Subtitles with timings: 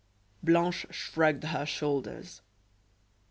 [0.41, 2.41] Blanche shrugged her shoulders.